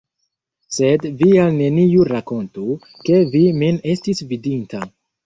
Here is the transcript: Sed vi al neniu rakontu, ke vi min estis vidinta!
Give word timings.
Sed 0.77 1.03
vi 1.19 1.27
al 1.41 1.51
neniu 1.57 2.05
rakontu, 2.09 2.65
ke 3.11 3.21
vi 3.35 3.43
min 3.61 3.79
estis 3.95 4.23
vidinta! 4.33 4.83